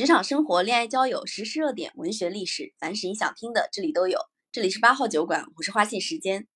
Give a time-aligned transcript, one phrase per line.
[0.00, 4.18] 职场生活、恋爱交友、时事热点、文学历史，凡是你想听的，这里都有。
[4.50, 6.48] 这里是八号酒馆，我是花信时间，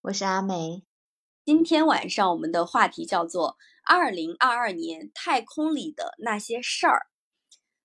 [0.00, 0.82] 我是阿梅。
[1.44, 3.56] 今天晚上我们的话题叫做
[3.86, 7.06] “二零二二年太空里的那些事儿”。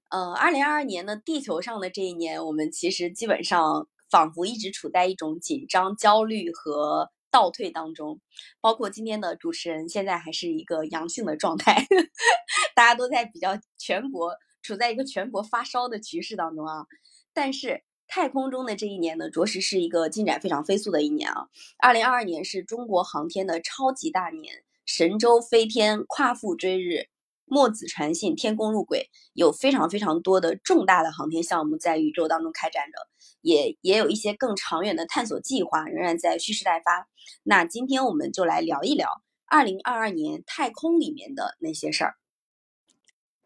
[0.10, 7.12] 呃，二零二二年呢，地球上的这一年，我们其实基本上仿佛一直处在一种紧张、焦虑和。
[7.32, 8.20] 倒退当中，
[8.60, 11.86] 包括今天的主持人现在还是一个阳性的状态，
[12.74, 16.86] 大家都在比较全国处在一个全国发烧的局势当中啊。
[17.34, 21.48] 但是太空中的这一年呢，着实是一个进展非常飞速的一年啊。
[21.78, 27.08] 二零二二年是中国航天的超级大年，神舟飞天、夸父追日。
[27.52, 33.00] 墨子传信，天宫入轨，有非常非常多的重大的航天项目在宇宙当中开展着，
[33.42, 37.08] 也也有一些更长远的探索计划仍然在蓄势待发。
[37.42, 39.10] 那今天我们就来聊一聊
[39.48, 42.14] 二零二二年太空里面的那些事儿。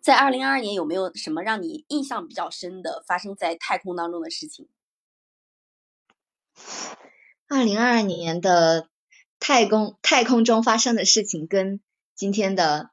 [0.03, 4.68] 在二零二二年有没有什么让你印象比较深的发生在太空当中的事情？
[7.48, 8.90] 二零二二年的
[9.40, 11.81] 太空太空中发生的事情跟
[12.13, 12.91] 今天的。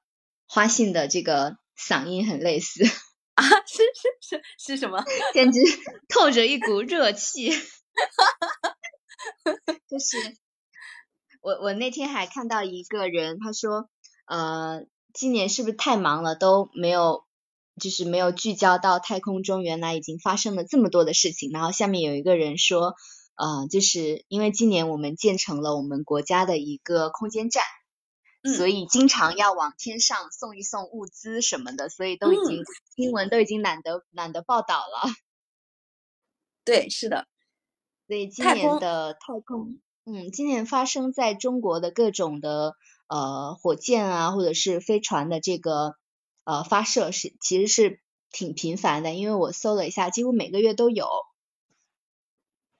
[0.52, 2.82] 花信的这个嗓音很类似
[3.34, 5.00] 啊，是是是是什么？
[5.32, 5.60] 简直
[6.08, 7.50] 透着一股热气。
[9.86, 10.36] 就是
[11.40, 13.88] 我我那天还看到一个人，他说
[14.26, 17.24] 呃，今年是不是太忙了，都没有
[17.80, 21.50] 就是没有聚焦到太空中，原来已经发生了这么多的事情。
[21.50, 22.94] 然后下面有一个人说，
[23.34, 27.62] 呃，就是因为今年我们建成了我们国家的一个空间站。
[28.56, 32.64] 所以经常要往天上送一送物资什么的，所以都已经
[32.96, 35.12] 新闻都已经懒得懒得报道了。
[36.64, 37.26] 对，是的。
[38.06, 42.76] 所以今年的太空，嗯，今年发生在中国的各种的
[43.10, 45.96] 呃火箭啊，或者是飞船的这个
[46.44, 51.06] 呃发射是其实是挺频繁的，因为我搜了一下，几乎每个月都有。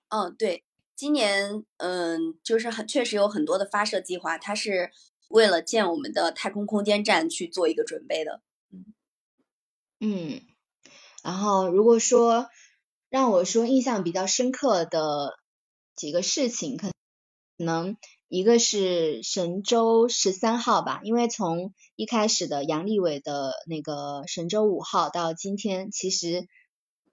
[0.09, 0.65] 嗯，对，
[0.97, 4.93] 今年嗯就是很确实有很多的发射计划，它是。
[5.31, 8.43] 为了建我们的太空空间站去做一个准备的，
[8.73, 8.85] 嗯，
[10.01, 10.43] 嗯，
[11.23, 12.49] 然后如果说
[13.11, 15.39] 让我说印象比较深刻的
[15.95, 16.91] 几个事情，可
[17.59, 17.97] 能
[18.31, 26.49] 一个是神舟十三号吧，因为从一开始的杨利伟的那个神舟五号到今天，其实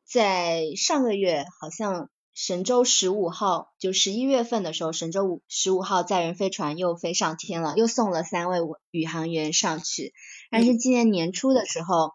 [0.05, 2.09] 在上个月好像。
[2.39, 8.59] 神舟十五号就十一月份的时候，神舟五十五号载人飞船又飞上天了，又送了三位
[8.91, 10.13] 宇航员上去。
[10.51, 12.11] 但是今年年初的时候，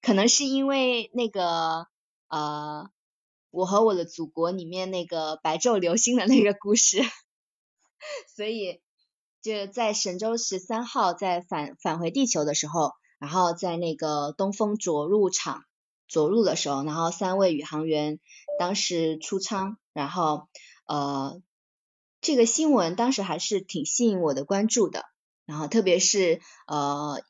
[0.00, 1.88] 可能是因为那个
[2.28, 2.88] 呃，
[3.50, 7.02] 我和我的祖国里面那个白昼流星的那个故事，
[8.34, 8.80] 所以
[9.42, 15.62] 就在神舟十三号在返返回地球的时候，然后在那个东风着陆场。
[16.08, 18.20] 着陆的时候，然后三位宇航员
[18.60, 20.46] 当时出舱，然后
[20.86, 21.42] 呃
[22.20, 25.02] 这个新闻当时还是挺吸引我的关注的，
[25.46, 27.20] 然后特别是呃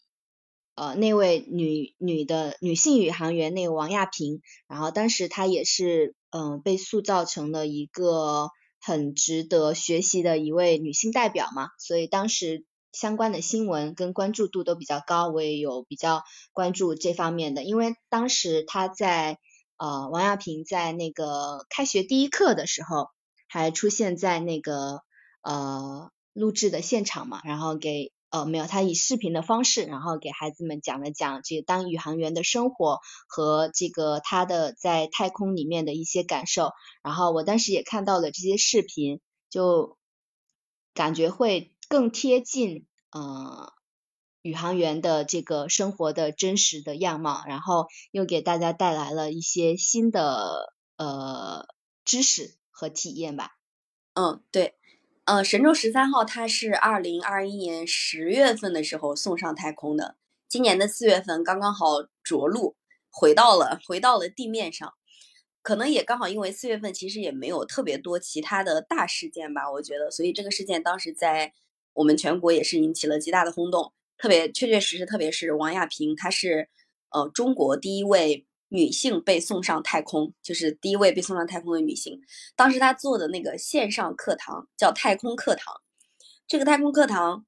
[0.74, 8.50] 呃那位女女的女性宇航员那个王亚平，然后当时她也是嗯被塑造成了一个
[8.86, 12.64] 很值得学习的一位女性代表嘛，所以当时。
[12.92, 16.22] 相关的新闻跟关注度都比较高，我也有比较
[16.54, 19.38] 关注这方面的，因为当时她在
[19.76, 23.10] 呃王亚平在那个开学第一课的时候，
[23.48, 25.02] 还出现在那个
[25.42, 36.72] 呃录制的现场嘛，然后给呃没有他以视频的方式，然后给孩子们讲了讲这个当宇航员的生活和这个他的在太空里面的一些感受，
[37.02, 39.20] 然后我当时也看到了这些视频，
[39.50, 39.96] 就
[40.94, 41.72] 感觉会。
[41.88, 43.72] 更贴近呃
[44.42, 51.68] 宇航员的这个生活的真实的样貌，然后又给大家带来了一些新的呃
[52.04, 53.52] 知识和体验吧。
[54.14, 54.74] 嗯，对，
[55.26, 60.16] 呃，神舟十三号它是二零二一年十月份的时候送上太空的，
[60.48, 62.74] 今年的四月份刚刚好着陆，
[63.10, 64.94] 回到了回到了地面上，
[65.62, 71.52] 可能也刚好因为四月份其实也没有特别多其他的大事件吧，我觉得，所以这个事件当时在。
[71.96, 76.68] 我们全国也是引起了极大的轰动，特别确确实实，特别是王亚平，她是
[77.08, 82.20] 呃中国第一位女性被送上太空，就是第一位被送上太空的女性。
[82.54, 85.74] 当时她做的那个线上课堂叫太空课堂，
[86.46, 87.46] 这个太空课堂，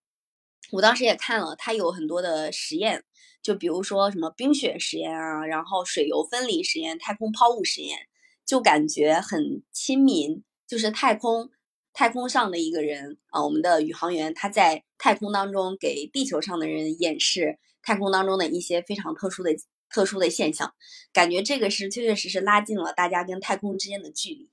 [0.73, 3.05] 我当时也看了，它有很多的实验，
[3.43, 7.99] 就比如说什么冰雪实验啊，然后水油分离实验、太空抛物实验，
[8.47, 11.51] 就感觉很亲民，就是太空。
[11.95, 19.51] 太空上的一个人啊，我们的宇航员，他在太空当中给地球上的人演示太空当中的一些非常特殊的
[19.91, 20.75] 特殊的现象，
[21.13, 24.49] 感觉这个是确确实实拉近了大家跟太空之间的距离。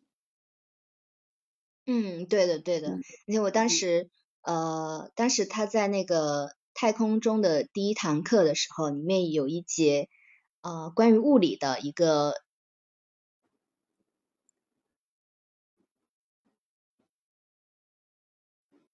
[1.88, 2.94] 嗯，对的，对的。
[3.28, 4.10] 而且我当时，
[4.42, 10.10] 呃，当时他在那个太空中的第一堂课的时候，里面有一节，
[10.62, 12.34] 呃，关于物理的一个，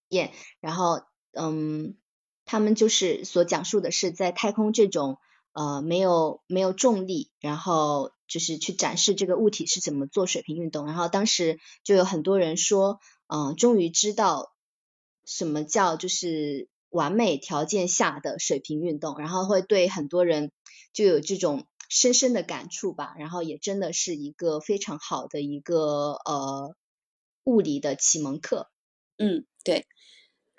[0.09, 1.01] 演，然后，
[1.31, 1.95] 嗯，
[2.43, 5.17] 他们就是所讲述的是在太空这种，
[5.53, 8.11] 呃，没有没有重力，然后。
[8.31, 14.53] 就是去展示这个物体是怎么做水平运动，然后当时就有很多人说，嗯，终于知道
[15.25, 20.53] 什么叫就是完美条件下的水平运动，然后会对很多人
[20.93, 26.73] 就有这种深深的感触吧，然后也真的是一个非常好的一个呃
[27.43, 28.69] 物理的启蒙课。
[29.17, 29.85] 嗯，对。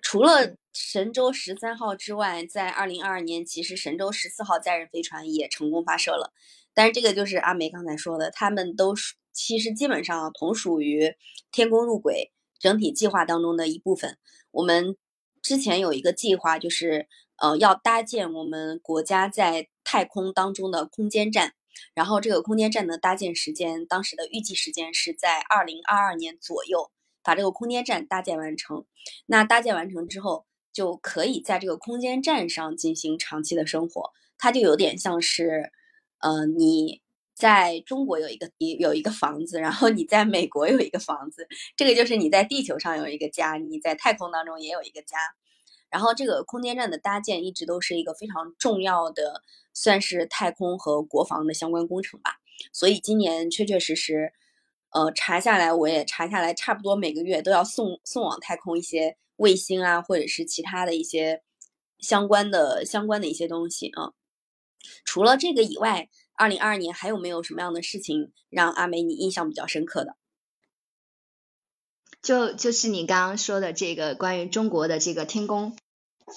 [0.02, 6.32] 除了神舟十三号之外，在二零二二年，其实神舟十四号载人飞船也成功发射了。
[6.74, 11.14] 但是这个就是阿梅刚才说的，他们都属其实基本上同属于
[11.50, 14.16] 天宫入轨整体计划当中的一部分。
[14.50, 14.96] 我们
[15.42, 21.52] 之前有一个计划，就是呃要搭建我们国家在太空当中的空间站，
[21.94, 26.90] 然后这个空间站的搭建时间，当时的预计时间是在二零二二年左右，
[27.22, 28.86] 把这个空间站搭建完成。
[29.26, 35.72] 那搭建完成之后，就可以在这个空间站上进行长期的生活，它就有点像是。
[36.24, 37.02] 嗯，你
[37.34, 45.16] 在中国有一个有有一个房子，然后你在美国有一个房子，这个就是你在地球上有一个家，你在太空当中也有一个家。
[45.90, 49.42] 然后这个空间站的搭建一直都是一个非常重要的，
[49.74, 52.36] 算是太空和国防的相关工程吧。
[52.72, 54.32] 所以今年确确实实，
[54.92, 61.42] 呃，查下来我也查下来，差不多每个月都要送送往太空一些卫星啊，或者是其他的一些
[61.98, 64.12] 相关的相关的一些东西啊。
[65.04, 70.16] 除了这个以外，二零二二年还有没有什么样的事情让阿梅你印象比较深刻的？
[72.20, 75.76] 就就是你刚刚说的这个关于中国的这个天宫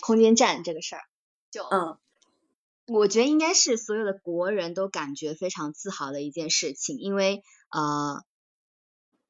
[0.01, 1.01] 空间站这个事儿，
[1.51, 1.97] 就嗯，
[2.87, 8.23] 我觉得应该是所有的国人都感觉非常自豪的一件事情，因为呃，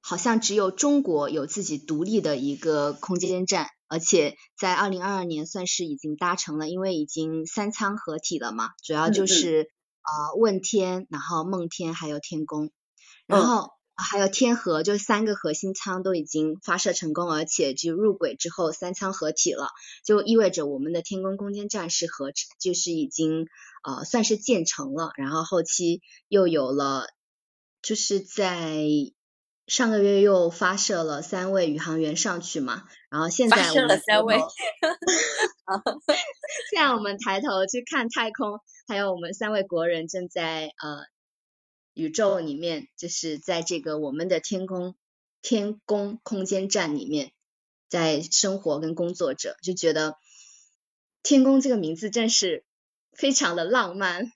[0.06, 3.70] 好像只有中国有自己独立的一个空间站。
[3.88, 9.70] 而且在二零二二年算是已经搭成了，因为已经三舱合体了嘛，主要就是
[10.02, 12.72] 啊问天，然后梦天还有天宫，
[13.28, 19.68] 然后还有天河，就三个核心舱都已经发射成功，而且就入轨之后三舱合体了，
[20.04, 23.46] 就意味着我们的天宫空间站是合就是已经
[23.84, 27.06] 呃算是建成了，然后后期又有了
[27.84, 28.84] 就是在。
[29.68, 34.38] 上个月又发射了三位宇航员上去嘛，然后现在我们三位，
[36.72, 41.08] 现在我们抬头去看太空，还有我们三位国人正在呃
[41.96, 44.96] 宇宙里面，就是在这个我们的天空
[45.42, 47.32] 天宫空间站里面
[47.90, 50.16] 在生活跟工作着，就觉得
[51.24, 52.64] 天宫这个名字真是
[53.14, 54.32] 非常的浪漫。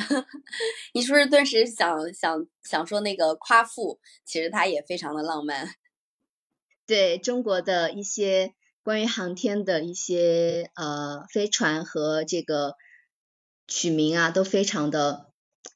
[0.94, 4.00] 你是不是顿时想想想说那个夸父？
[4.24, 5.74] 其实他也非常的浪漫。
[6.86, 12.74] 对中国的一些关于航天的一些呃飞船和这个
[13.66, 15.30] 取名啊，都非常的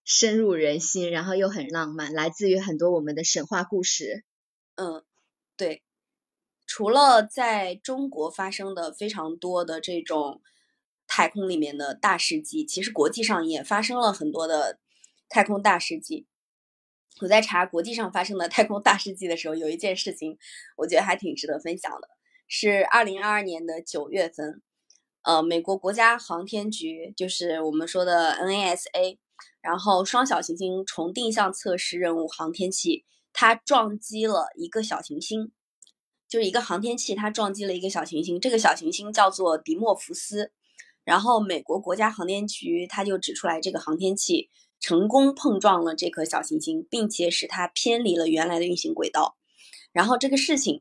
[0.05, 4.25] 深入人心，然后又很浪漫，来自于很多我们的神话故事。
[4.75, 5.05] 嗯，
[5.57, 5.83] 对。
[6.67, 10.41] 除了在中国发生的非常多的这种。
[11.07, 14.79] 太空里面的大事记，其实国际上也发生了很多的
[15.29, 16.27] 太空大事记。
[17.21, 20.37] 我在查国际上发生的太空大事记的时候，有一件事情，
[20.77, 22.09] 我觉得还挺值得分享的，
[22.49, 24.61] 是二零二二年的九月份，
[25.23, 29.19] 呃，美国国家航天局，就是我们说的 NASA，
[29.61, 35.53] 然后双小行星重定向测试任务航天器，它撞击了一个小行星，
[36.29, 40.51] 就是一个航天器，它撞击了一个小行星，这个小行星叫做迪莫福斯。
[41.05, 44.49] 然后，美国国家航天局它就指出来，这个航天器
[44.81, 49.37] 成功碰撞了这颗小行星，并且使它偏离了原来的运行轨道。
[49.93, 50.81] 然后这个事情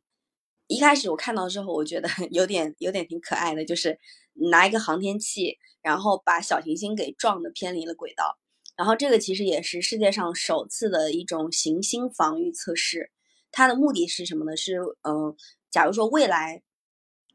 [0.68, 4.00] 一开始我看到之后，我觉得 有点有点挺可爱的，就是
[4.34, 8.38] 拿一个航天器，然后把小行星给撞的偏离了轨道。
[8.78, 13.12] 然后这个其实也是世界上首次的一种行星防御测试。
[13.52, 14.56] 它的目的是什么呢？
[14.56, 15.36] 是嗯，
[15.70, 16.64] 假如说未来。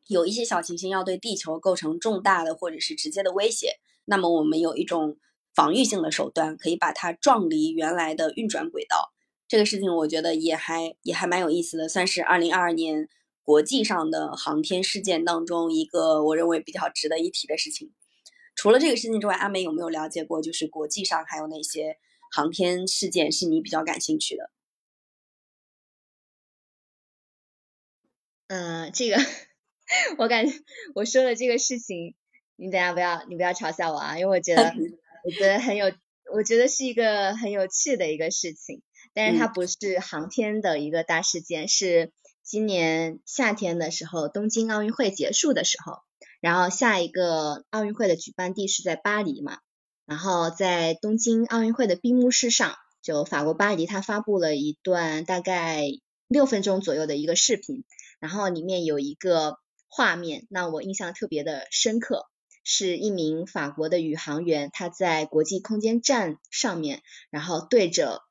[0.09, 5.19] 有一些小行星要对地球构成重大的或者是直接的威胁，那么我们有一种
[5.55, 9.13] 防御性的手段，可以把它撞离原来的运转轨道。
[9.47, 13.09] 这个事情我觉得也还也还蛮有意思的，算是二零二二年
[13.43, 17.93] 国际上的航天事件当中一个我认为比较值得一提的事情。
[18.55, 21.97] 除了这个事情之外，阿美有没有了解过，就是国际上还有哪些
[22.33, 24.51] 航天事件是你比较感兴趣的？
[28.49, 29.17] 嗯，这个
[30.19, 30.53] 我感觉
[30.95, 32.15] 我说的这个事情，
[32.57, 34.73] 你等下不要你不要嘲笑我啊，因为我觉得
[35.25, 35.93] 我觉得很有，
[36.35, 38.83] 我觉得是一个很有趣的一个事情，
[39.15, 45.99] 但是它不是航天的一个大事件，是今年夏天的时候，东京奥运会结束的时候，
[46.41, 49.59] 然后下一个奥运会的举办地是在巴黎嘛，
[50.07, 55.85] 然后在东京奥运会的闭幕式上，就法国巴黎，它发布了一段大概
[56.29, 57.85] 六分钟左右的一个视频。
[58.21, 62.27] 然后里面有一个画面，让我印象特别的深刻，
[62.63, 68.23] 是一名法国的宇航员，他在国际空间站上面，然后对着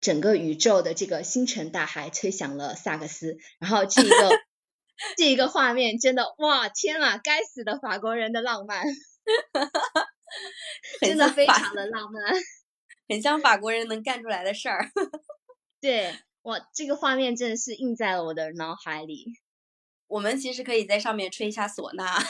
[0.00, 4.30] 整个宇宙的这个星辰大海吹响了萨克斯，然后这一个
[5.16, 8.84] 这一个画面真的哇天啊，该死的法国人的浪漫，
[11.00, 12.22] 真的非常的浪漫，
[13.08, 14.90] 很像法国人能干出来的事儿，
[15.80, 16.14] 对。
[16.42, 19.26] 哇，这个画面真的是印在了我的脑海里。
[20.12, 22.22] 我们其实可以在上面吹一下唢呐，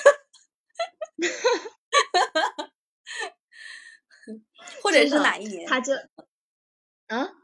[4.80, 5.68] 或者是哪一年？
[5.68, 5.92] 他就，
[7.08, 7.34] 嗯，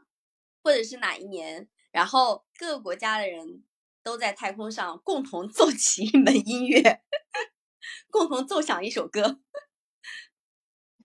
[0.63, 1.67] 或者是哪一年？
[1.91, 3.65] 然后各个国家的人
[4.01, 7.01] 都在太空上共同奏起一门音乐，
[8.09, 9.41] 共同奏响一首歌。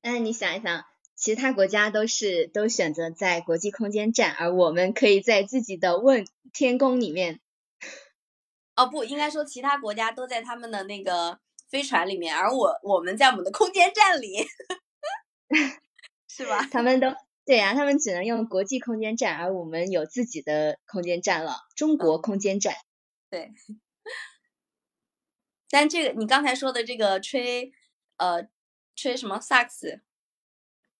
[0.02, 0.84] 哎，你想一想。
[1.16, 7.40] 其他国家都是都选择在国际空间站，而我们可以在自己的问天宫里面。
[8.76, 11.38] 哦，不应该说其他国家都在他们的那个
[11.68, 14.46] 飞船里面，而我我们在我们的空间站里，
[16.28, 16.66] 是吧？
[16.70, 17.14] 他们都
[17.44, 22.74] 对呀，他们只能用国际空间站，而我们有自己的空间站了，中国空间站。
[23.30, 23.52] 对。
[25.70, 27.72] 但这个你刚才说的这个吹
[28.16, 28.46] 呃
[28.94, 30.00] 吹什么萨克斯？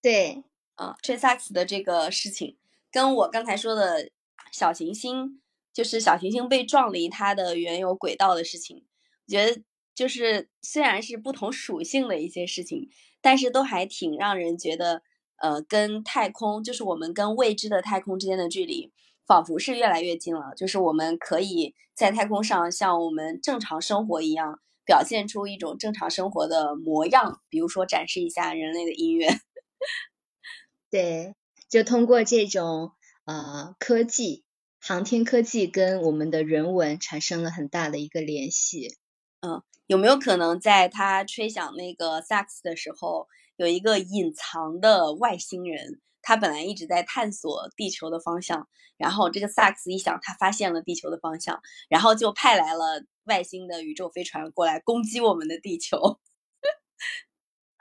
[0.03, 0.43] 对，
[0.75, 2.59] 啊，吹萨克斯的这个事情，
[2.91, 4.11] 跟我刚才说的
[4.51, 5.41] 小行星，
[5.75, 8.85] 就是小行星被撞离它的原有轨道的事情，
[9.27, 9.61] 我觉得
[9.95, 12.89] 就是虽然是不同属性的一些事情，
[13.21, 15.03] 但是都还挺让人觉得，
[15.37, 18.93] 呃，跟太空，就是我们跟未知的太空之间的距离，
[19.27, 20.53] 仿佛是越来越近了。
[20.57, 29.29] 就是我们可以在太空上像我们正常生活一样，表现出一种正常生活的模样，比如说展示一下人类的音乐。
[30.89, 31.35] 对，
[31.69, 32.93] 就通过这种
[33.25, 34.44] 呃科技，
[34.87, 38.99] 航天科技跟我们的人文产生了很大的一个联系。
[39.41, 43.27] 嗯，有没有可能在他吹响那个萨克斯的时候，
[43.57, 46.03] 有一个隐藏的外星人？
[46.21, 56.21] 他本来一直在探索地球的方向，然后这个萨克斯一响，他发现了地球的方向，然后就派来了外星的宇宙飞船过来攻击我们的地球。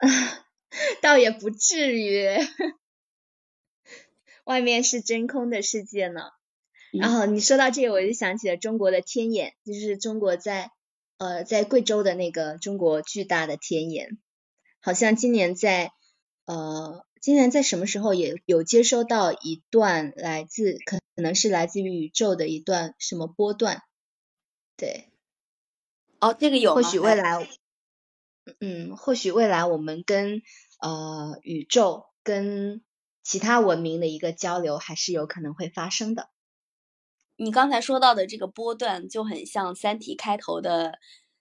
[1.02, 2.26] 倒也不至于，
[4.44, 6.30] 外面是真空的世界呢。
[6.98, 10.70] 然后你说到这个，我就想起了中国的天眼，就是中国在
[11.18, 14.18] 呃在贵州的那个中国巨大的天眼，
[14.80, 15.92] 好像今年在
[16.44, 23.82] 呃今年在什么时候也有接收到一段来自可可能是来自于宇宙的一段什么波段，
[24.76, 25.10] 对，
[26.20, 27.48] 哦，这个有，或许未来。
[28.60, 30.42] 嗯，或许未来我们跟
[30.78, 32.82] 呃宇宙跟
[33.22, 36.28] 其他文明的一个交流还是有可能会发生的。
[37.36, 40.98] 你刚才说到的这个波段就很像《三体》开头的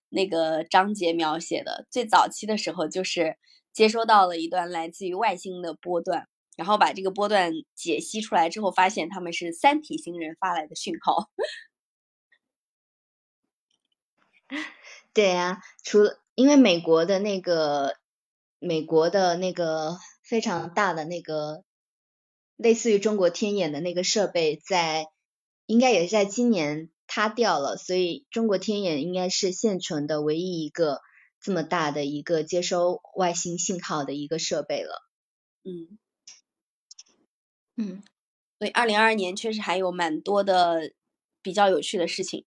[0.09, 3.37] 那个章节描写的，最早期的时候就是
[3.71, 11.29] 接收到了一段来自于外星的波段，然后把这个波段解析出来之后，发现他们是三体星人发来的讯号。
[15.13, 16.19] 对呀，除了。
[16.35, 17.95] 因为美国的那个，
[18.57, 21.63] 美国的那个非常大的那个，
[22.55, 25.05] 类似于中国天眼的那个设备，在
[25.65, 31.01] 应该也是在今年塌掉了，所以中国天眼应该是现存的唯一一个
[31.41, 35.03] 这么大的一个接收外星信号的一个设备了。
[35.63, 35.97] 嗯，
[37.77, 38.03] 嗯，
[38.59, 40.91] 所以二零二二年确实还有蛮多的
[41.41, 42.45] 比较有趣的事情，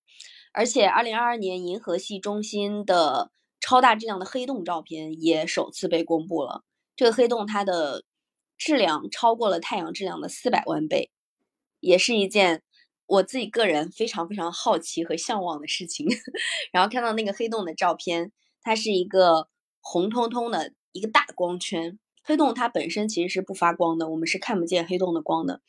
[0.53, 3.31] 而且二零二二年银河系中心的。
[3.59, 6.63] 超大质量的黑洞照片也首次被公布了。
[6.95, 8.05] 这个黑洞它的
[8.57, 11.11] 质量超过了太阳质量的四百万倍，
[11.81, 12.63] 也是一件
[13.07, 16.07] 我自己个人非常非常好奇和向往的事情。
[16.73, 18.33] 然后看到那个黑洞的照片，
[18.63, 19.49] 它是一个
[19.81, 21.99] 红彤彤的一个大光圈。
[22.23, 25.61] 黑洞它本身其实是不发光的，我们是看不见黑洞的光的。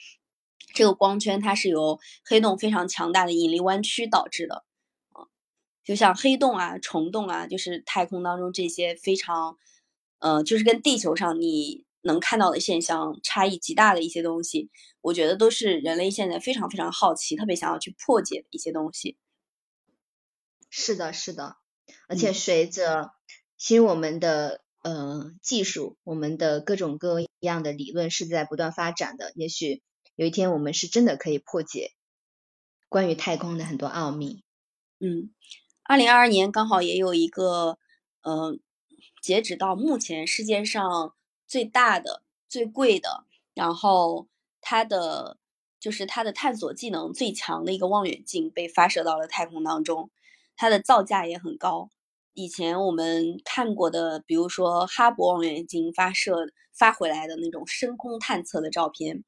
[0.74, 4.66] 这个光圈它是由黑洞非常强大的引力弯曲导致的。
[5.84, 9.58] 就像黑洞啊、虫洞啊，就是太空当中这些非常
[10.20, 14.72] 呃，就是跟地球上你能看到的现象差异极大的一些东西，
[15.02, 19.18] 我觉得都是人类现在非常非常好奇、特别想要去破解的一些东西。
[20.70, 21.58] 是的，是的，
[22.08, 23.12] 而且随着
[23.58, 29.82] 其实我们的呃技术，我们的各种各样的理论是在不断发展的，也许
[30.16, 31.92] 有一天我们是真的可以破解
[32.90, 34.44] 关于太空的很多奥秘。
[35.00, 35.32] 嗯，
[35.84, 37.78] 二零二二年刚好也有一个，
[38.24, 38.58] 呃，
[39.22, 41.14] 截止到目前世界上
[41.48, 44.28] 最大的、最贵的，然后
[44.62, 45.38] 它的
[45.80, 50.10] 就是它的探索技能最强的一个望远镜被发射到了太空当中。
[50.56, 51.90] 它的造价也很高。
[52.34, 59.24] 以前我们看过的，比如说哈勃望远镜发射发回来的那种深空探测的照片，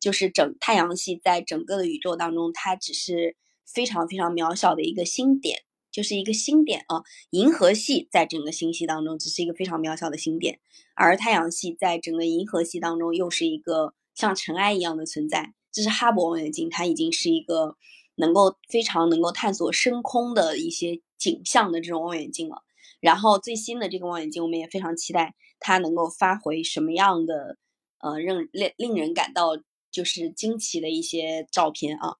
[0.00, 5.64] 就是整太阳系在整个的宇宙当中，它只是非常非常渺小的一个星点，
[5.96, 7.02] 就是一个星点啊。
[7.30, 10.60] 银河系在整个星系当中只是一个非常渺小的星点，
[10.94, 15.54] 而太阳系在整个银河系当中又是一个像尘埃一样的存在。
[15.72, 17.76] 这是哈勃望远镜，它已经是一个。
[18.18, 22.62] 能够非常能够探索深空的一些景象的这种望远镜了。
[22.98, 27.58] 然后最新的这个望远镜，我们也非常期待它能够发回什么样的
[27.98, 29.58] 呃令令令人感到
[29.90, 32.16] 就是惊奇的一些照片啊。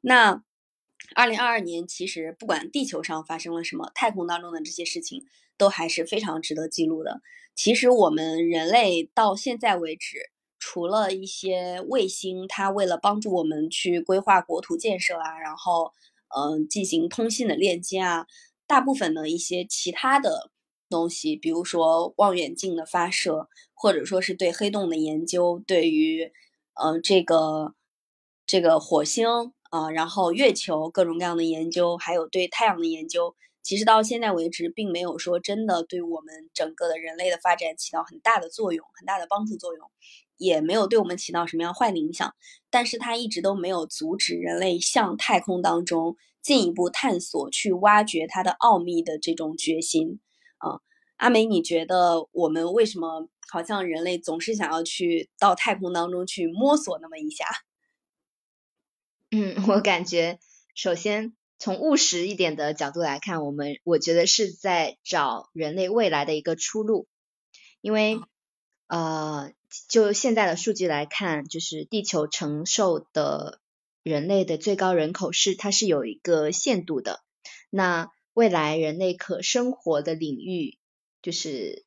[0.00, 0.44] 那
[1.14, 5.24] 二零二二年其实不管地球上发生了什么，太空当中的这些事情
[5.56, 7.20] 都还是非常值得记录的。
[7.54, 10.30] 其实我们人类到现在为止。
[10.64, 15.92] 除了一些卫星，它为了帮助我们去规划国土建设啊，然后
[16.36, 18.28] 嗯进行通信的链接啊，
[18.64, 20.52] 大部分的一些其他的
[20.88, 26.30] 东西，比如说望远镜的发射，或者说是对黑洞的研究，对于
[26.74, 27.74] 嗯这个
[28.46, 29.26] 这个火星
[29.72, 39.90] 啊，然后月球各种各样的研究，还有对太阳的研究，其实到现在为止，并没有说真的对我们整个的人类的发展起到很大的作用，很大的帮助作用。
[40.36, 42.34] 也没有对我们起到什么样坏的影响，
[42.68, 50.20] 但是它一直都没有阻止人类向太空当中进一步探索、去挖掘它的奥秘的这种决心
[50.58, 50.80] 啊。
[51.16, 57.46] 阿美，你觉得我们为什么好像人类总是想要去到太空当中去摸索那么一下？
[59.34, 60.38] 嗯，我感觉
[60.74, 67.08] 首先从务实一点的角度来看，我们我觉得是在找人类未来的一个出路，
[67.80, 68.20] 因为
[68.86, 69.52] 呃。
[69.88, 73.58] 就现在的数据来看，就是地球承受的
[74.02, 77.22] 人类的最高人口是它是有一个限度的。
[77.70, 80.76] 那未来人类可生活的领域，
[81.22, 81.86] 就是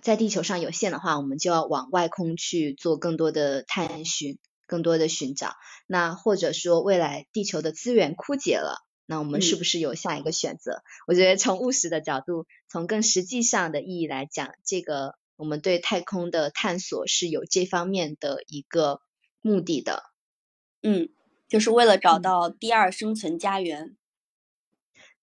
[0.00, 4.38] 在地球上有限的话，我们就要往外空去做更多的探寻，
[4.68, 5.56] 更多的寻找。
[5.88, 10.84] 那或者说未来地球的资源枯竭了，那我们是不是有下一个选择？
[11.08, 15.16] 我觉得从务实的角度，从更实际上的意义来讲，这个。
[15.38, 19.00] 我们对太空的探索是有这方面的一个
[19.40, 20.02] 目的的，
[20.82, 21.10] 嗯，
[21.46, 23.96] 就是为了找到第二生存家园。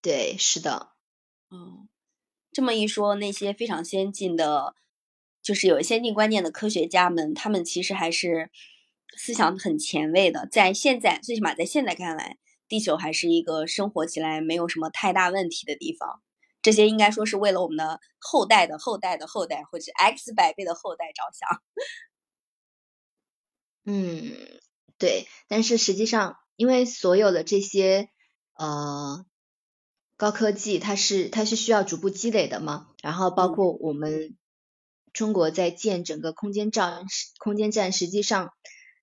[0.01, 0.91] 对，是的。
[1.51, 1.89] 嗯，
[2.53, 4.73] 这么一说，那些非常先进的，
[5.41, 8.49] 就是有先进观念的科学家们，他们其实还是
[9.17, 10.47] 思想很前卫的。
[10.51, 12.37] 在现在，最起码在现在看来，
[12.67, 16.21] 地球还是一个生活起来没有什么太大问题的地方。
[16.61, 21.61] 这些应该说是为了我们的后代的后代的后代，或者 X 百倍的后代着想。
[23.85, 24.35] 嗯，
[24.97, 25.27] 对。
[25.47, 28.09] 但是实际上，因为所有的这些
[28.55, 29.23] 呃
[30.17, 32.87] 高科技，它是它是需要逐步积累的嘛。
[33.03, 34.35] 然后包括我们
[35.13, 37.05] 中国在建整个空间站，
[37.37, 38.53] 空间站实际上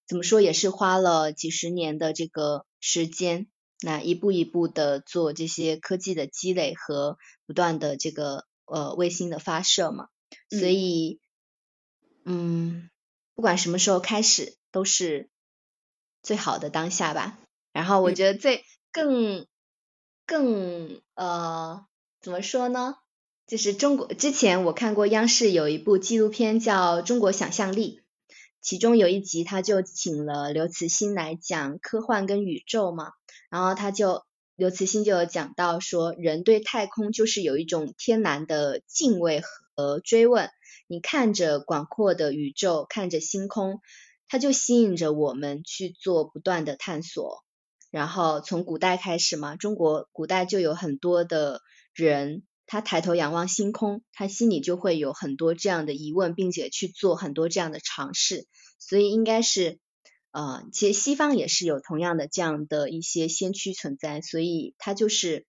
[0.06, 3.46] 怎么说也是花了几十年的这个时间。
[3.84, 10.06] 那一步一步的做这些科技的积累和不断的这个呃卫星的发射嘛，
[10.50, 11.18] 所以
[12.24, 12.88] 嗯，
[13.34, 15.30] 不管什么时候开始都是
[16.22, 17.40] 最好的当下吧。
[17.72, 19.48] 然后我觉得最更
[20.26, 21.84] 更呃
[22.20, 22.94] 怎么说呢？
[23.48, 27.98] 就是中国之前我看过央视有一部纪录片叫《中国想象力》，
[28.62, 33.10] 其中有一集他就请了刘慈欣来讲科幻跟宇宙嘛。
[33.50, 34.22] 然后他就
[34.56, 39.42] 刘慈欣就有讲到说，人对太空就是有一种天然的敬畏
[39.76, 40.48] 和追问。
[40.86, 43.80] 你看着广阔的宇宙，看着星空，
[44.28, 47.42] 它就吸引着我们去做不断的探索。
[47.90, 51.60] 然后从古代开始嘛，中国古代就有很多的
[51.94, 58.46] 人，他抬头仰望星空，他心里就会有很多这样的疑问，并且去做很多这样的尝试。
[58.78, 59.78] 所以应该是。
[60.30, 65.44] 呃，其实西方也是有同样的这样的一些先驱存在，所以它就是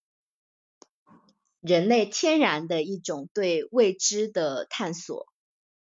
[1.62, 5.28] 人类天然的一种对未知的探索。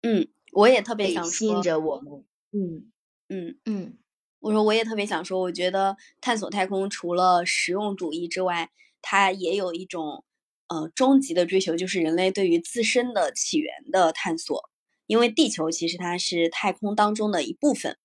[0.02, 2.26] 嗯，我也特别想吸引着我们。
[2.52, 2.92] 嗯
[3.28, 3.98] 嗯嗯，
[4.40, 8.72] 我说我也特别想说，我觉得探索太空除了实用主义之外，
[9.04, 10.26] 它也有一种
[10.70, 14.70] 呃终极的追求，就是人类对于自身的起源的探索。
[15.08, 17.98] 因为地球其实它是太空当中的一部分，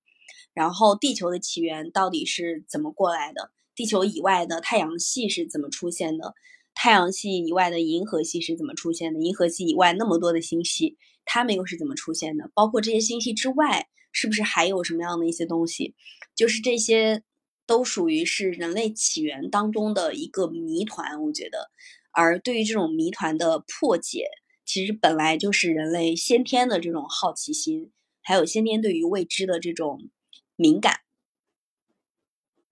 [0.54, 3.52] 然后地球的起源到底是怎么过来的？
[3.74, 6.32] 地球以外的太阳系是怎么出现的？
[6.74, 9.20] 太阳系以外的银河系是怎么出现的？
[9.20, 12.50] 银河系以外那么多的星系，它们又是怎么出现的？
[12.54, 15.94] 包括这些星系之外，是不是还有什么样的一些东西？
[16.34, 17.22] 就是这些
[17.66, 21.70] 都属于是人类起源当中的一个谜团，我觉得。
[22.14, 24.28] 而对于这种谜团的破解，
[24.64, 30.08] 其实本来就是人类先天的这种好奇心，还有先天对于未知的这种
[30.56, 31.00] 敏感。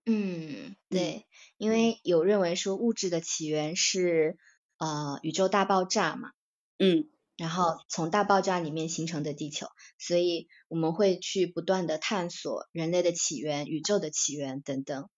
[0.06, 1.26] 嗯，对，
[1.58, 4.36] 因为有认为说物质的起源是
[4.78, 6.32] 呃宇宙大爆炸嘛，
[6.78, 15.08] 嗯，然后从大爆炸里面形成的地球，所以我们会去不断的探索人类的起源、宇宙的起源等等。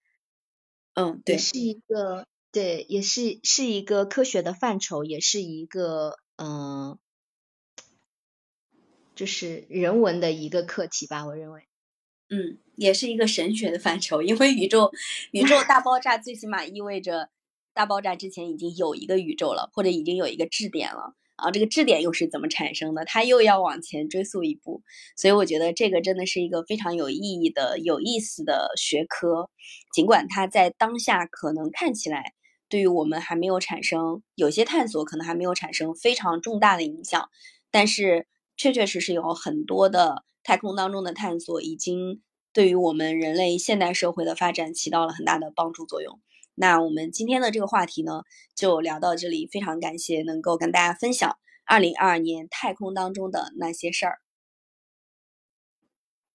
[0.92, 6.20] 嗯，对，是一个对，也是是一个科学的范畴，也是一个。
[6.36, 6.98] 嗯，
[9.14, 11.62] 就是人文的一个课题吧，我认为，
[12.28, 14.90] 嗯，也是一个神学的范畴，因为宇宙
[15.30, 17.28] 宇宙大爆炸最起码意味着
[17.72, 23.04] 大爆炸之前已经有一个宇宙了，或者已经有一个质点了啊，这个质点又是怎么产生的？
[23.04, 24.82] 它又要往前追溯一步，
[25.16, 29.50] 所以我觉得这个真的是一个非常有意义的、有意思的学科，
[29.92, 32.33] 尽管它在当下可能看起来。
[32.74, 37.28] 对于我们还没有产生有些探索，可能还没有产生非常重大的影响，
[37.70, 42.20] 但是确确实实有很多的太空当中的探索，已经
[42.52, 46.18] 对于我们人类现代社会的发展起到了很大的帮助作用。
[46.56, 48.22] 那我们今天的这个话题呢，
[48.56, 54.18] 就聊到这里，非常感谢能够跟大家分享二零二二年太空当中的那些事儿。